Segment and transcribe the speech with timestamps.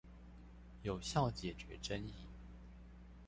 [0.81, 2.13] 有效解決爭議